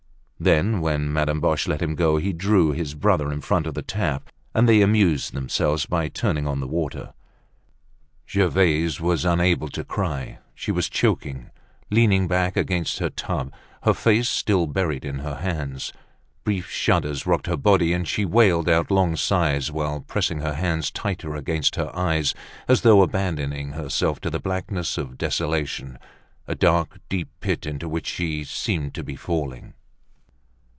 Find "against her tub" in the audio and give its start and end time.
12.57-13.53